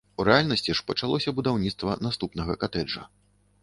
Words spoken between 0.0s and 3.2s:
У рэальнасці ж пачалося будаўніцтва наступнага катэджа.